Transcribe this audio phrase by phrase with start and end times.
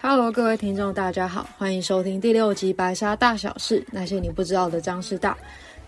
[0.00, 5.36] Hello，各位听众，大家好，欢迎收听第六集《白沙大小事》，那些你不知道的张师大。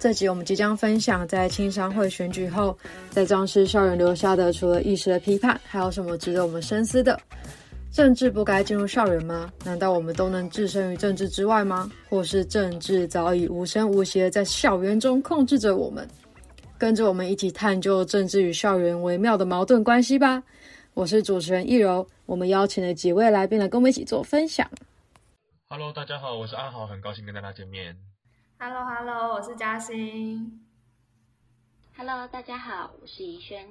[0.00, 2.74] 这集我们即将分享，在青商会选举后，
[3.10, 7.20] 在张师校园留下的，除了一时的批判，还有什么值得我们深思的？
[7.92, 9.52] 政治不该进入校园吗？
[9.62, 11.92] 难道我们都能置身于政治之外吗？
[12.08, 16.08] 或是政治早已无声无息的在校园中控制着我们？
[16.78, 20.42] 跟着我们一起探究政治与校园微妙的矛盾关系吧。
[20.94, 24.66] 我是主持人易柔，我们邀请了几位来宾来跟我们一起做分享。
[25.68, 27.94] Hello，大家好，我是阿豪，很高兴跟大家见面。
[28.62, 30.60] Hello，Hello，我是嘉欣。
[31.96, 33.66] Hello，大家好，我是怡轩。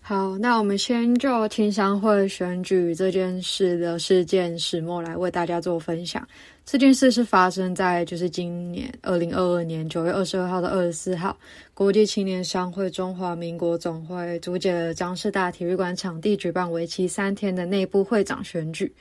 [0.00, 6.26] 好，那我们先就听商会选举这件事的事件始末来为大家做分享。
[6.64, 11.38] 这件事是发生在就是今年二零二二年九月二十二号到二十四号，
[11.72, 18.92] 国际青年商会中华民国总会租借了张师大体育馆场地举办为期三天的内部会长选举。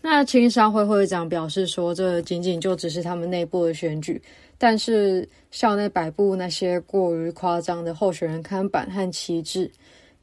[0.00, 4.20] 那青商会会长表示说，这仅仅就只是他们内部的选举。
[4.56, 9.70] 但是校内摆布那些过于夸张的候选人看板和旗帜，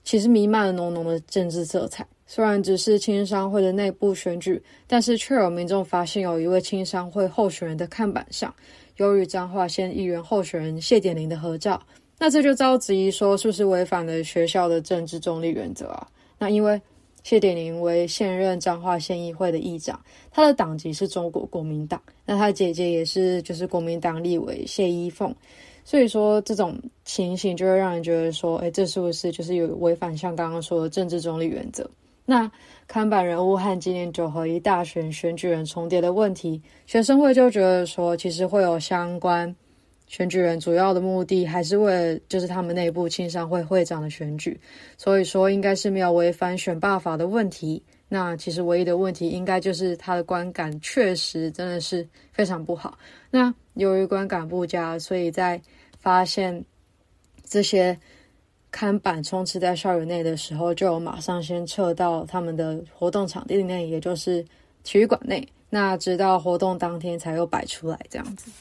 [0.03, 2.05] 其实弥漫了浓浓的政治色彩。
[2.25, 8.53] 虽然只是青商会的内部选举，但是却有民众发现有一位青商会候选人的看板上
[8.97, 11.81] 有与彰化县议员候选人谢点玲的合照。
[12.17, 16.07] 那这就遭质疑说，是不是违反了学校的政治中立原则啊？
[16.39, 16.81] 那因为。
[17.25, 21.99] 谢点玲为现任彰化县议会的议长，他的党籍是中国国民党。
[22.23, 25.33] 那他姐姐也是就是国民党立委谢依凤，
[25.83, 31.89] 所以说这种情形就会让人觉得说，哎，这是不是就是有违反像刚刚说的政治中立原则？
[32.27, 32.49] 那
[32.87, 39.55] 看板人物和今年九合一大选选举人重叠的问题，学生会就觉得说，其实会有相关。
[40.07, 44.59] 选举人主要的目的还是为了就是他们内部青商会会长的选举，
[44.97, 47.81] 所以说应该是没有违反选罢法的问题。
[48.07, 52.97] 那其实唯一的问题应该就是他的观感确实真的是非常不好。
[53.31, 55.59] 那由于观感不佳，所以在
[55.97, 56.63] 发现
[57.43, 57.97] 这些
[58.69, 64.45] 看板充斥在校园内的时候，就马上先撤到他们的活动场地内，也就是
[64.83, 65.45] 体育馆内。
[65.67, 68.51] 那直到活动当天才又摆出来这样子。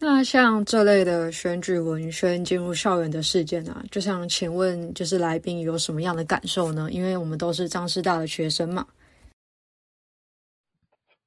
[0.00, 6.88] 那像这类的选举文宣进入校园的事件啊，就想请问，就是来宾有什么样的感受呢？
[6.92, 8.86] 因为我们都是张师大的学生嘛。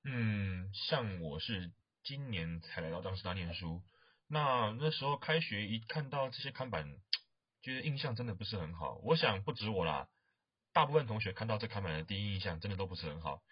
[0.05, 1.69] 嗯，像我是
[2.01, 3.81] 今年才来到张师大念书，
[4.27, 6.95] 那那时候开学一看到这些看板，
[7.61, 9.01] 觉得印象真的不是很好。
[9.03, 10.07] 我想不止我啦，
[10.71, 13.43] 大部分同学看到这看板的第一印象真的都不是很好。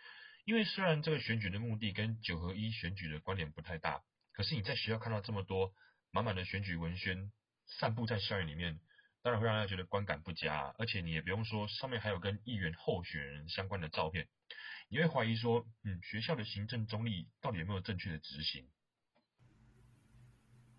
[0.45, 4.01] 因为虽然这个选举的目的跟九合一选举的关联不太大。
[4.39, 5.73] 可是你在学校看到这么多
[6.11, 7.29] 满满的选举文宣
[7.65, 8.79] 散布在校园里面，
[9.21, 10.73] 当然会让人家觉得观感不佳。
[10.77, 14.29] 而且你也不用说，上面还有跟议员候选人相关的照片，
[14.87, 18.65] 你会怀疑说，嗯，学校的行政中立到底有没有正确的执行？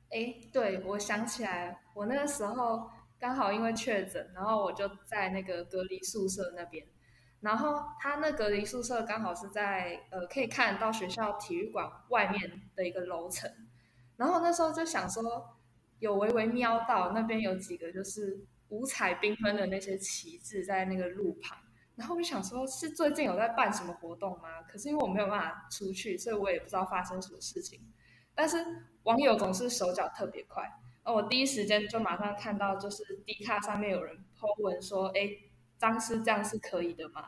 [0.09, 6.89] 哎，对，我想起来，我那个时候刚好因为确诊，然后我就在那个隔离宿舍那边。
[7.41, 13.51] 然后他那隔离宿舍刚好是在呃可以看到学校体育馆外面的一个楼层，
[14.17, 15.57] 然后那时候就想说，
[16.01, 21.57] 有微微瞄到那边有几个就是五彩缤纷的那些旗帜在那个路旁，
[21.97, 24.61] 然后我就想说，是最近有在办什么活动吗？
[24.69, 27.81] 可是因为我没有办法出去，所以我也不知道发生什么事情。
[28.35, 28.59] 但是
[29.05, 30.71] 网友总是手脚特别快，
[31.05, 35.50] 而我第一时间就马上看到，就是 D 卡上面有人 po 文说，哎。
[35.81, 37.25] 张师这样是可以的吗？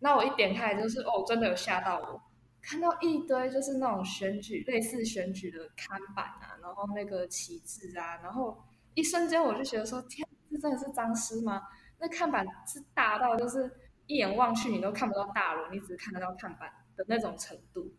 [0.00, 2.20] 那我一点开就是哦，真的有吓到我，
[2.60, 8.62] 看到一堆就是那种选举类似选举的看板啊，然后那个旗帜啊，然后
[8.94, 11.62] 一瞬间我就觉得说，天，这真的是张师吗？
[12.00, 13.70] 那看板是大到就是
[14.06, 17.94] 一眼望去你都看不到大楼，你只看得到看板的那种程度。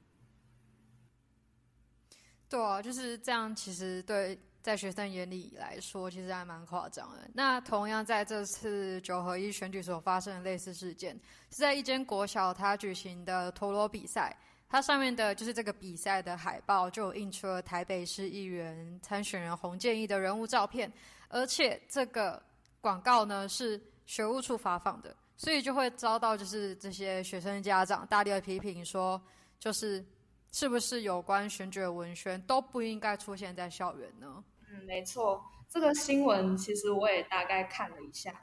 [2.50, 3.56] 对啊，就是这样。
[3.56, 4.38] 其实对。
[4.66, 7.30] 在学生眼里来说，其实还蛮夸张的。
[7.36, 11.14] 那同样在这次九合一选举所发生的类似事件，
[11.52, 14.36] 是在一间国小他举行的陀螺比赛，
[14.68, 20.92] 它上面的就是这个比赛的海报，就印出了台北市议员参选人洪建义的人物照片，
[21.28, 22.42] 而且这个
[22.82, 29.22] 广告呢是学务处发放的，所以就会遭到就是这些学生家长大力的批评，说
[29.60, 30.04] 就是
[30.52, 34.44] 是不是有关选举的文宣都不应该出现在校园呢？
[34.76, 38.34] 嗯，没错，这个新闻其实我也大概看了一下。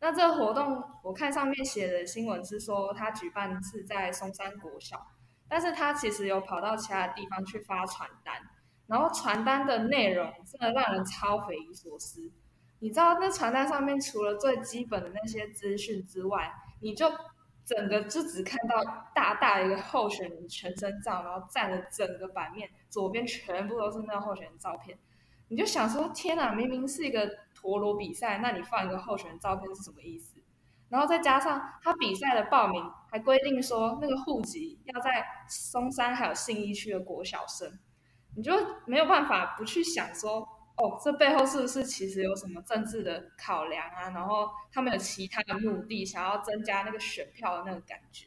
[0.00, 5.06] 那这个活动我看上面写的新闻是说，他举办是在松山国小，
[5.48, 8.34] 但是他其实有跑到其他地方去发传单，
[8.86, 12.32] 然后传单的内容真的让人超匪夷所思。
[12.80, 17.08] 你知道那传单上面除了最基本的那些资讯之外，你就
[17.64, 18.82] 整个就只看到
[19.14, 24.98] 大大一个候选人全身照，然后占了整个版面，左边全部都是那候选人照片，
[25.52, 30.40] 你就想说天哪，明明是一个陀螺比赛，那你放一个候选人照片是什么意思？
[30.88, 37.78] 然后再加上他比赛的报名还规定说那个户籍要在松山还有信义区的国小生，
[38.34, 38.54] 你就
[38.86, 40.48] 没有办法不去想说。
[40.78, 44.08] 哦，这背后是不是其实有什么政治的考量啊？
[44.08, 48.26] 然后他们有其他的目的，想要增加那个选票的那个感觉。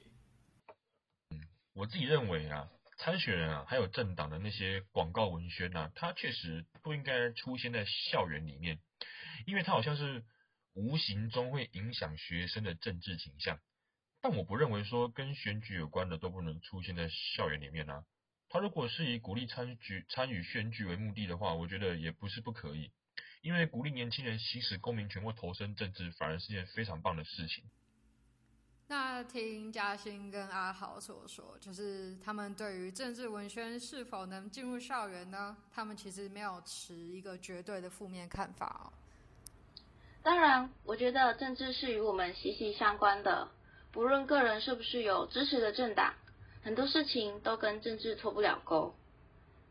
[1.73, 2.67] 我自己认为啊，
[3.05, 8.79] 参选人啊，还有政党的那些广告文宣啊，它确实不应该出现在校园里面，
[9.45, 10.23] 因为它好像是
[10.73, 13.59] 无形中会影响学生的政治倾向。
[14.21, 18.03] 但我不认为说跟选举有关的都不能出现在校园里面啊。
[18.49, 22.89] 他如果是以鼓励参举参与选举为目的的话，我觉得也不是不可以，
[23.43, 27.65] 因为鼓励年轻人行使公民权或投身政治，反而是件非常棒的事情。
[28.87, 35.57] 那听嘉欣跟阿豪所说，就是他们对于政治文宣是否能进入校园呢？
[35.73, 38.93] 他们其实没有持一个绝对的负面看法哦。
[40.21, 43.49] 当然，我觉得政治是与我们息息相关的，
[43.91, 46.13] 不论个人是不是有支持的政党。
[46.61, 48.95] 很多事情都跟政治脱不了钩，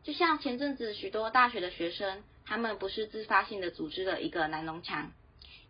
[0.03, 5.11] 就像前阵子许多大学的学生，他们不是自发性的组织了一个南农墙，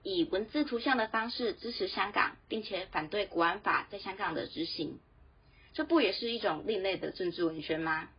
[0.05, 4.99] 以文字图像的方式支持香港，并且反对国安法在香港的执行，
[5.73, 8.09] 这不也是一种另类的政治文宣吗？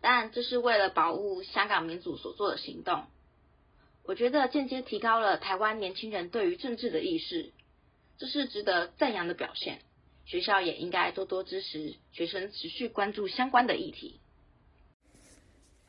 [0.00, 3.04] 但这是为了保护香港民主所做的行动，
[4.04, 7.52] 我觉得间接提高了台湾年轻人对于政治的意识，
[8.18, 9.78] 这是值得赞扬的表现。
[10.24, 14.18] 学校也应该多多支持学生持续关注相关的议题。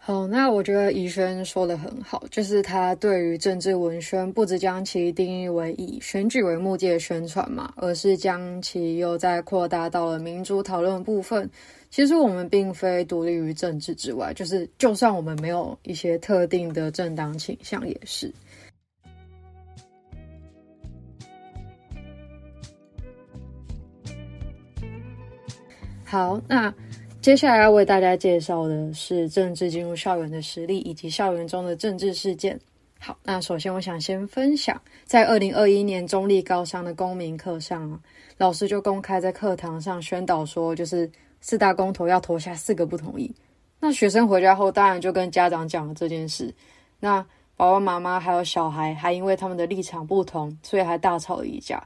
[0.02, 11.48] 好，那我觉得宜轩说的很好，就是他对于政治文宣不只将其定义为以选举为目的的宣传嘛，而是将其又再扩大到了民主讨论部分。
[11.92, 18.34] 其实我们并非独立于政治之外，就是就算我们没有一些特定的政党倾向，也是。
[26.04, 26.74] 好，那
[27.22, 32.58] 接下来要为大家介绍的是政治进入校园的实例以及校园中的政治事件。
[32.98, 38.02] 好，那首先我想先分享，在二零二一年中立高商的公民课上，
[38.38, 41.12] 老师就公开在课堂上宣导说，就是
[41.42, 43.30] 四大公投要投下四个不同意。
[43.82, 46.54] 那学生回家后，当然就跟家长讲了这件事。
[47.02, 47.22] 那
[47.58, 51.84] 爸爸妈妈还有小孩，还因为他们的立场不同，所以还大吵了一架。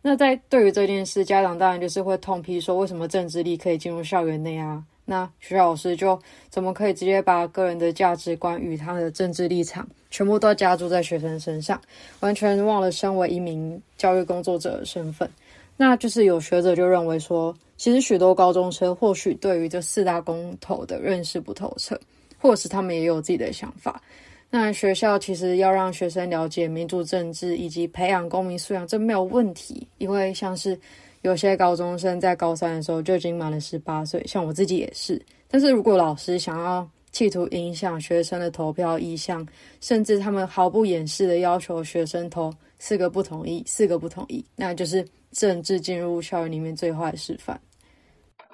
[0.00, 4.82] 那在对于这件事，家长当然就是会痛批说，为什么政治力可以进入校园内啊？
[5.04, 6.18] 那学校老师就
[6.50, 11.80] 怎么可以直接把个人的价值观与他的政治立场全部都加注在学生身上，
[12.20, 15.28] 完全忘了身为一名教育工作者的身份？
[15.76, 21.98] 那就是有学者就认为说，其实许多高中生或许对于这四大公投的认识不透彻，
[22.38, 24.00] 或是他们也有自己的想法。
[24.50, 29.86] 那学校其实要让学生了解民主政治以及培养公民素养，这没有问题。
[29.98, 30.78] 因为像是
[31.20, 35.20] 有些高中生在高三的时候就已经满了十八岁，像我自己也是。
[35.48, 39.46] 但是如果老师想要企图影响学生的投票意向，
[39.80, 47.60] 甚至他们毫不掩饰的要求学生投四个不同意、四个不同意，那就是政治进入校园里面最坏的示范。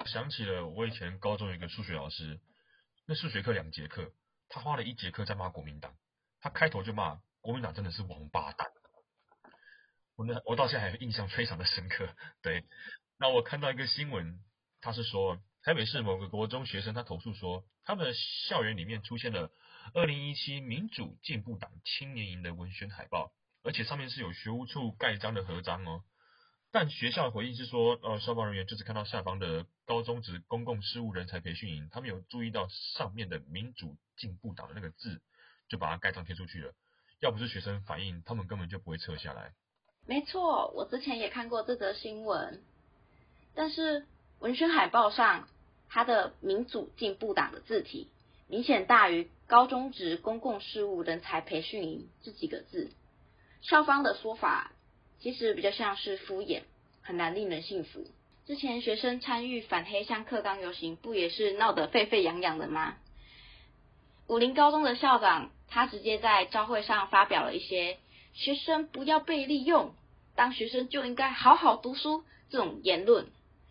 [0.05, 2.37] 想起了我以前高中一个数学老师，
[3.07, 4.03] 那数学课两节课。
[4.55, 5.93] 他花了一节课在骂国民党，
[6.39, 8.69] 他开头就骂国民党真的是王八蛋。
[10.15, 12.15] 我那我到现在还印象非常的深刻。
[12.41, 12.63] 对，
[13.19, 14.39] 那我看到一个新闻，
[14.79, 18.13] 他是说台北市某个国中学生他投诉说，他们的
[18.47, 19.51] 校园里面出现了
[19.93, 26.01] 二零一七民主进步党青年营的文宣海报，而且上面是有学务处盖章的合章哦。
[26.75, 32.67] 但学校的回应是说，呃，消防人员就是看到下方的高中职公共事务人才培训营，他们有注意到
[32.97, 35.21] 上面的民主进步党的那个字，
[35.69, 36.73] 就把它盖章贴出去了。
[37.21, 39.53] 要不是学生反映，他们根本就不会撤下来。
[40.05, 42.61] 没错，我之前也看过这则新闻，
[43.53, 44.05] 但是
[44.39, 45.47] 文宣海报上
[45.87, 48.11] 它的民主进步党的字体
[48.49, 52.91] 明显大于高中职公共事务人才培训营这几个字。
[53.61, 54.73] 校方的说法。
[55.19, 56.61] 其实比较像是敷衍，
[57.01, 58.05] 很难令人信服。
[58.45, 62.95] 之前学生参与反黑箱课纲游行，不也是闹得沸沸扬扬的吗？
[64.27, 67.97] 武林高中的校长他直接在招会上发表了一些
[68.33, 69.95] 学生不要被利用，
[70.35, 73.27] 当学生就应该好好读书这种言论。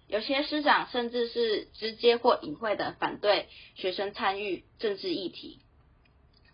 [0.07, 5.61] 有些师长甚至是直接或隐晦的反对学生参与政治议题。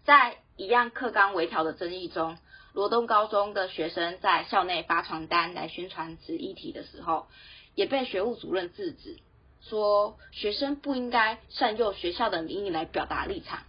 [0.04, 2.38] 在一样课纲微调的争议中，
[2.72, 7.26] 罗东高中的学生在校内发传单来宣传此议题的时候，
[7.74, 9.18] 也被学务主任制止，
[9.60, 13.64] 说学生不应该善用学校的名义来表达立场。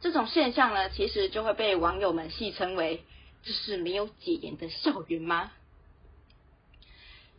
[0.00, 3.04] 这种现象呢，其实就会被网友们戏称为
[3.42, 5.50] “这是没有解严的校园吗？”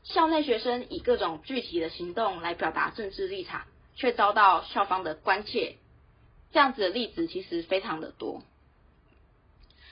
[0.04, 3.66] 校内学生以各种具体的行动来表达政治立场，
[3.96, 5.78] 却遭到校方的关切，
[6.52, 8.42] 这样子的例子其实非常的多。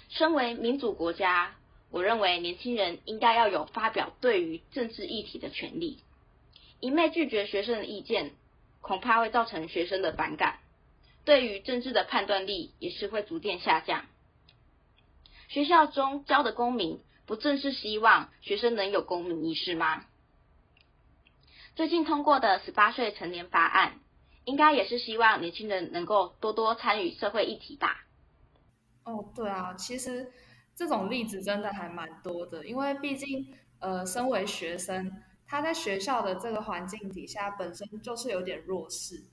[0.09, 1.55] 身为民主国家，
[1.91, 5.99] 我认为年轻人应该要有发表对于政治议题的权利。
[6.79, 8.31] 一昧拒绝学生的意见，
[8.81, 10.59] 恐怕会造成学生的反感。
[11.25, 14.05] 对于政治的判断力也是会逐渐下降。
[15.49, 20.05] 学校中教的公民，不正是希望学生能有公民意识吗？
[21.75, 23.99] 最近通过的十八岁成年法案，
[24.45, 28.06] 应该也是希望年轻人能够多多参与社会议题吧？
[29.07, 30.29] 哦，对啊，其实
[30.75, 33.47] 这种例子真的还蛮多的，因为毕竟，
[33.79, 35.09] 呃，身为学生，
[35.47, 39.23] 他在学校的这个环境底下，本身就是有点弱势。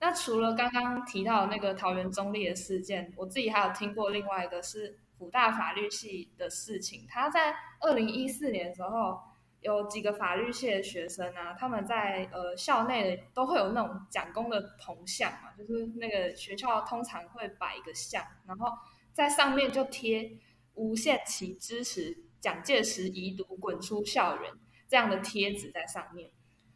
[0.00, 7.06] 那除了刚刚提到那个桃园中立的事件，我自己还有听过另外一个是辅大法律系的事情。
[7.08, 9.20] 他在二零一四年的时候，
[9.60, 18.72] 有几个法律系的学生啊，他们在呃校内都会有那种讲公的铜像嘛，就是那个学校通常会摆一个像，然后
[19.12, 20.38] 在上面就贴
[20.74, 24.52] “无限期支持蒋介石遗毒，滚出校园”
[24.88, 26.30] 这样的贴纸在上面。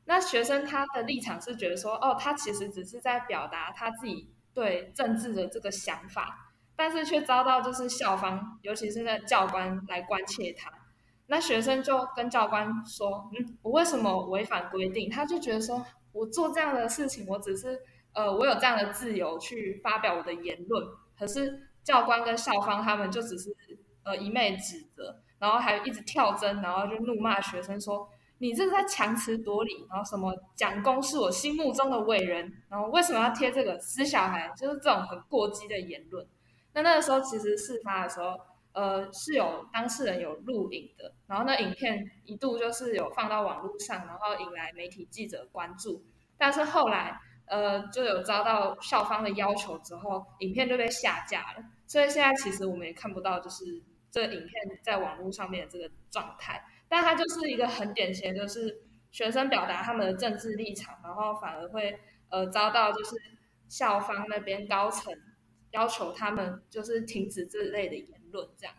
[0.07, 10.71] 那学生他的立场是觉得说，哦，他其实只是在表达他自己对政治的这个想法，但是却遭到就是校方，尤其是那教官来关切他。
[11.27, 15.09] 那学生就跟教官说，嗯，我为什么违反规定？
[15.09, 17.81] 他就觉得说我做这样的事情，我只是
[18.13, 20.87] 呃，我有这样的自由去发表我的言论，
[21.19, 23.55] 可是教官跟校方他们就只是
[24.03, 28.09] 呃一昧指责，然后还一直跳针，然后就怒骂学生说。
[28.39, 34.53] 你这是在强词夺理，然后什么蒋公是我心目中的伟人，然后为什么要贴这个死小孩？
[34.57, 36.27] 就是这种很过激的言论。
[36.73, 38.37] 那那个时候其实事发的时候，
[38.73, 46.03] 呃，是有当事人有录影的，然后那影片一度就是有放到网络上，然后引来媒体记者关注。
[46.37, 51.65] 但是后来，呃，就有遭到校方的要求之后，影片就被下架了。
[51.87, 56.65] 所以现在其实我们也看不到，就是这个影片在网络上面的这个状态。
[56.89, 61.99] 但它就是一个很典型，就是学生表达他们的政治立场，然后反而会
[62.29, 63.17] 呃遭到就是
[63.69, 65.13] 校方那边高层
[65.71, 68.75] 要求他们就是停止这类的言论，这样。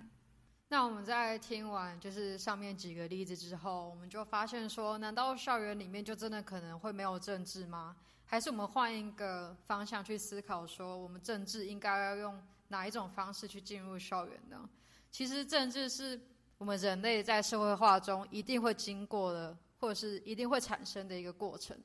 [0.70, 7.96] 那我们在听完就是上面几个例子之后，我们就发现说，难道校园里面就真的可能会没有政治吗？
[8.26, 14.70] 还是我们换一个方向去思考，说我们政治应该要用哪一种方式去进入校园呢？
[15.12, 16.20] 其实政治是。
[16.58, 21.78] 我们人类在社会化中一定会经过的，或者是一定会产生的一个过程。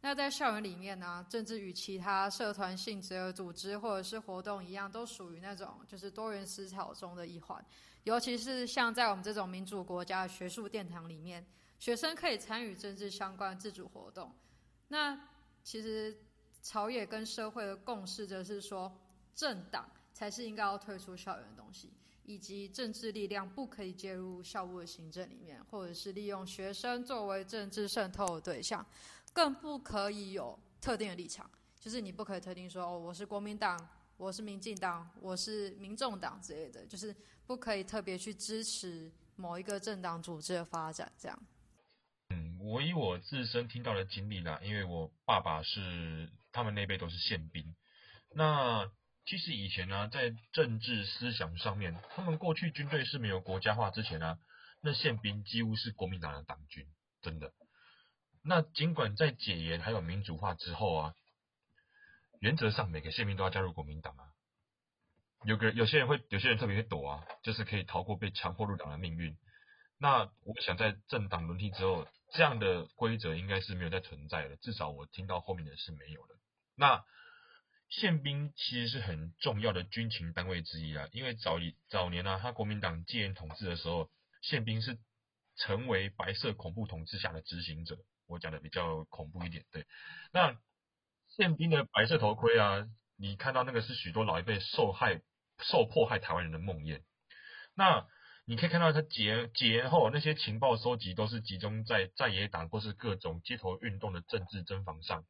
[0.00, 7.64] 那在校园里面呢，政治与其他社团性质的组织或者是活动一样，都属于那种就是多元思潮中的一环。
[8.02, 11.46] 尤其是像在我们这种民主国家的学术殿堂里面，
[11.78, 14.34] 学生可以参与政治相关自主活动。
[14.88, 15.16] 那
[15.62, 16.18] 其实
[16.62, 18.92] 朝野跟社会的共识就是说，
[19.36, 21.92] 政党才是应该要退出校园的东西。
[22.28, 28.84] 以及政治力量不可以介入校务的行政里面，或者是利用学生作为政治渗透的对象，
[29.32, 33.78] 更不可以有特定的立场，就是你不可以特定说哦，我是国民党，
[34.16, 37.14] 我是民进党，我是民众党之类的，就是
[37.46, 41.12] 不可以特别去支持某一个政党组织的发展。
[41.16, 41.42] 这样。
[42.30, 47.76] 嗯，我以我自身听到的经历啦，因为我爸爸是他们那辈都是宪兵，
[48.34, 48.90] 那。
[49.26, 54.38] 其实以前呢，在政治思想上面，他们过去军队是没有国家化之前呢，
[54.80, 56.86] 那宪兵几乎是国民党的党军，
[57.22, 57.52] 真的。
[58.44, 61.14] 那尽管在解严还有民主化之后啊，
[62.38, 64.30] 原则上每个宪兵都要加入国民党啊。
[65.44, 69.36] 有个有些人会，有些人特别会躲啊，就是可以逃过被强迫入党的命运。
[69.98, 76.36] 那我想在政党轮替之后，这样的规则应该是没有再存在了，至少我听到后面的是没有的。
[76.76, 77.04] 那。
[77.88, 84.10] 宪兵其实是很重要的军情单位之一啊，因为早早年呢，他国民党戒严统治的时候，
[84.42, 84.98] 宪兵是
[85.56, 87.98] 成为白色恐怖统治下的执行者。
[88.26, 89.86] 我讲的比较恐怖一点，对。
[90.32, 90.58] 那
[91.28, 95.22] 宪兵的白色头盔啊，你看到那个是许多老一辈受害、
[95.62, 97.02] 受迫害台湾人的梦魇。
[97.74, 98.06] 那
[98.44, 105.24] 你可以看到他解解严后那些情报收集都是集中在在野党或是各种街头运动的政治侦防上。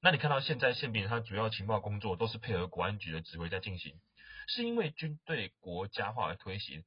[0.00, 4.00] 那你看到现在宪兵他主要情报工作都是配合国安局的指挥在进行，
[4.46, 6.84] 是因为军队国家化的推行，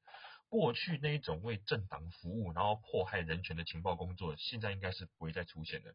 [0.48, 5.94] 过去那一种为政党服务然后迫害人权的情报工作，现在应该是不会再出现的。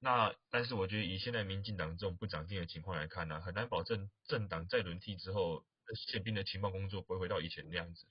[0.00, 5.64] 那但是我觉得以现在民进党这种不长进的情况来看呢，很难保证政党再轮替之后，
[5.94, 8.06] 宪兵的情报工作不会回到以前那样子。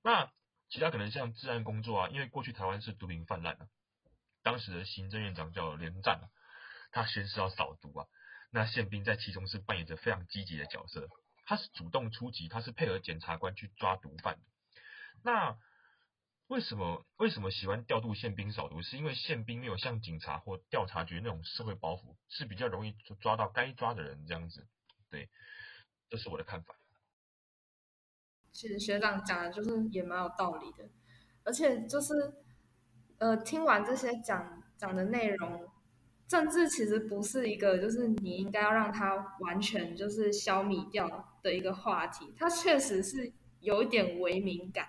[0.00, 0.30] 那
[0.68, 3.66] 其他可能像治安工作啊，因为过去台湾是毒品泛滥啊，
[4.44, 6.30] 当时的行政院长叫连战啊。
[6.94, 8.06] 他宣誓要扫毒啊，
[8.52, 11.08] 那宪兵在其中是扮演着非常积极的角色，
[11.44, 14.38] 他是主动出击，他是配合检察官去抓毒贩。
[15.24, 15.58] 那
[16.46, 18.80] 为什么为什么喜欢调度宪兵扫毒？
[18.80, 24.68] 是因为宪兵没有像警察或调查局那种社会包袱，是比较容易抓到该抓的人这样子。
[25.10, 25.28] 对，
[26.08, 26.76] 这是我的看法。
[28.52, 30.88] 其实学长讲的就是也蛮有道理的，
[31.42, 32.14] 而且就是
[33.18, 35.73] 呃，听完这些讲讲的内容。
[36.26, 42.32] 政治其实不是一个，就是你应该要让它完全就是消弭掉的一个话题。
[42.36, 44.86] 它确实是有一点微敏感，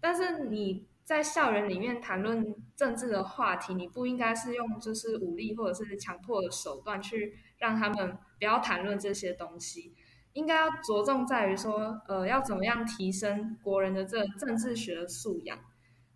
[0.00, 9.94] 但是你在校园里面谈论政治的话题，你不应该是用就是武力或者是强迫的手段去让他们不要谈论这些东西。
[10.34, 15.58] 应该要着重在于说，呃，要怎么样提升国人的这政治学的素养。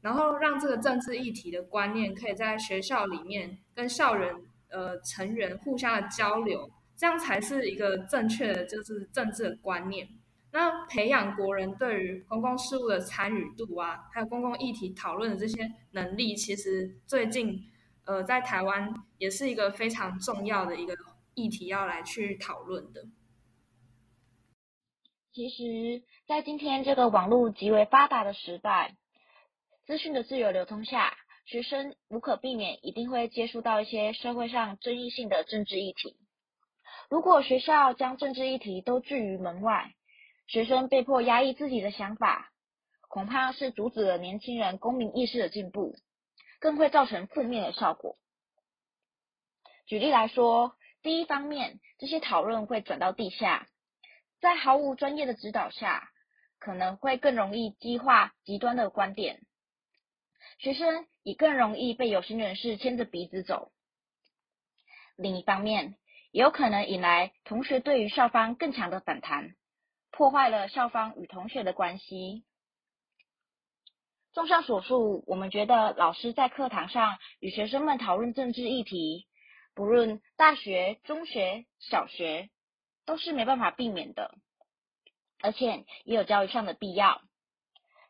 [0.03, 4.35] 然后让这个政治议题的观念可以在学校里面跟校园
[4.69, 10.09] 呃成员互相的交流，这样才是一个正确的就是政治的观念。
[10.51, 17.61] 那培养国人对于公共事务的参与度啊，还有公共议题讨论的这些能力，其实最近
[18.05, 20.95] 呃在台湾也是一个非常重要的一个
[21.35, 23.07] 议题要来去讨论的。
[25.33, 28.97] 其实，在今天这个网络极为发达的时代。
[29.85, 36.17] 资讯的自由流通下，学生无可避免一定会接触到一些社会上争议性的政治议题。
[37.11, 39.93] 如果学校将政治议题都拒于门外，
[40.47, 42.53] 学生被迫压抑自己的想法，
[43.09, 45.97] 恐怕是阻止了年轻人公民意识的进步，
[46.61, 48.17] 更会造成负面的效果。
[49.87, 53.67] 举例来说，第一方面，这些讨论会转到地下，
[54.41, 56.09] 在毫无专业的指导下，
[56.61, 59.41] 可能会更容易激化极端的观点。
[60.63, 63.73] 学生也更容易被有心人士牵着鼻子走。
[65.17, 65.97] 另一方面，
[66.31, 69.57] 也有可能引来同学对于校方更强的反弹，
[70.13, 72.45] 破坏了校方与同学的关系。
[74.31, 79.27] 综上所述，我们觉得老师在课堂上与学生们讨论政治议题，
[79.75, 82.51] 不论大学、中学、小学，
[83.05, 84.39] 都是没办法避免的，
[85.41, 87.21] 而且也有教育上的必要。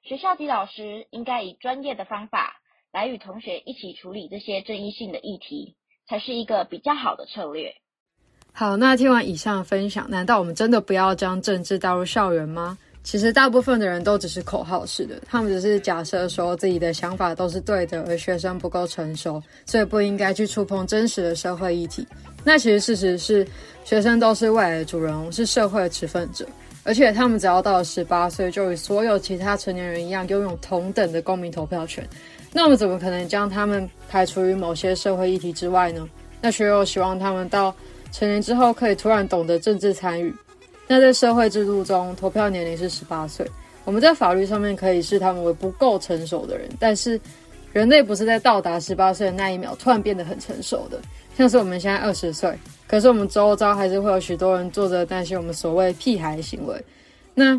[0.03, 2.61] 学校及老师应该以专业的方法
[2.93, 5.77] 来与同学一起处理这些争议性的议题，
[6.09, 7.73] 才是一个比较好的策略。
[8.53, 12.77] 好，那听完以上的分享，难道我们真的不要将政治带入校园吗？
[13.05, 22.07] 其实大部分的人都只是口号式的，他们只是假设说自己的想法都是对的，而学生不够成熟，所以不应该去触碰真实的社会议题。
[22.45, 23.47] 那其实事实是，
[23.85, 26.45] 学生都是未来的主人翁，是社会的持份者。
[26.85, 32.07] 而且他们只要到了十八岁，就与所有其他成年人一样，拥有同等的公民投票权。
[32.53, 36.09] 那我们怎么可能将他们排除于某些社会议题之外呢？
[36.41, 37.75] 那学友希望他们到
[38.11, 40.35] 成年之后，可以突然懂得政治参与。
[40.89, 43.47] 那在社会制度中，投票年龄是十八岁。
[43.85, 47.19] 我们在法律上面可以视他们为不够成熟的人，但是
[47.73, 51.01] 人类不是在到达十八岁的那一秒突然变得很成熟的。
[51.39, 52.53] 像是我们现在二十岁。
[52.93, 56.85] 可是我们周遭还是会有许多人做着那些我们所谓屁孩行为。
[57.33, 57.59] 那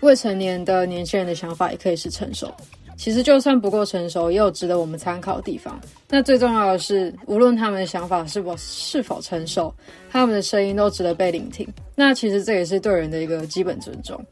[0.00, 2.52] 未成年的年轻人的想法也可以是成熟。
[2.98, 5.80] 其实就算不够成熟，也有值得我们参考的地方。
[6.06, 9.74] 那最重要的是，无论他们的想法是否是否成熟，
[10.10, 11.66] 他们的声音都值得被聆听。
[11.94, 14.22] 那其实这也是对人的一个基本尊重。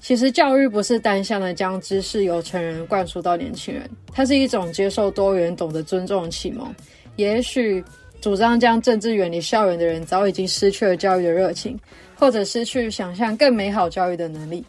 [0.00, 6.72] 其实教育不是单向的将知识由成人灌输到年轻人，它是一种接受多元、懂得尊重的启蒙。
[7.16, 7.82] 也许。
[8.20, 11.78] 主张将政治远离校园的人，早已经失去了教育的热情，
[12.14, 14.64] 或者失去想象更美好教育的能力。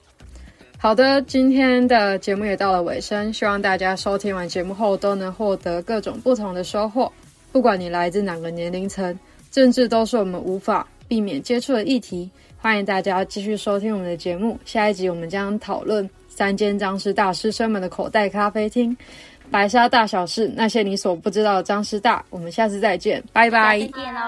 [0.77, 7.11] 好的，今天的节目也到了尾声，希望大家收听完节目后都能获得各种不同的收获。
[7.51, 9.17] 不管你来自哪个年龄层，
[9.49, 12.29] 政治都是我们无法避免接触的议题。
[12.57, 18.95] 欢迎大家继续收听我们的节目，下一集我们将讨论三间张氏大师生们的口袋咖啡厅。
[19.51, 23.79] 白沙大小事，那些你所不知道的张师大，我们下次再见，拜拜。
[23.79, 24.19] 再见喽，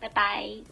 [0.00, 0.69] 拜拜。